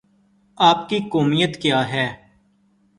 [0.57, 2.07] آپ کی قومیت کیا ہے؟